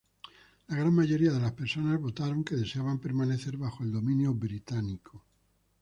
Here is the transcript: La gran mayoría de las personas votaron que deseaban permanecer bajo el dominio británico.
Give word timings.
La 0.67 0.77
gran 0.77 0.95
mayoría 0.95 1.31
de 1.31 1.39
las 1.39 1.51
personas 1.51 2.01
votaron 2.01 2.43
que 2.43 2.55
deseaban 2.55 2.97
permanecer 2.97 3.55
bajo 3.55 3.83
el 3.83 3.91
dominio 3.91 4.33
británico. 4.33 5.23